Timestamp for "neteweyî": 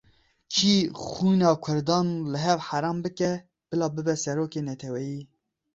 4.69-5.21